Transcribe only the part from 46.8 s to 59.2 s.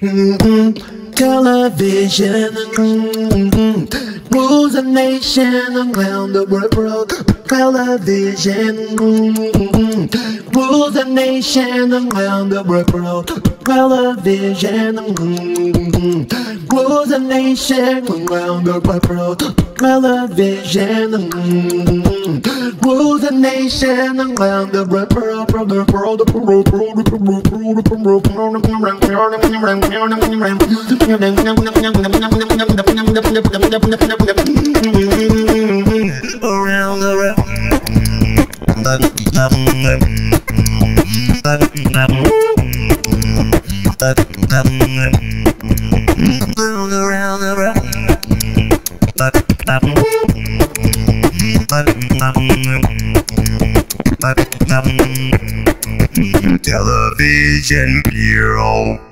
around the world. Television Bureau.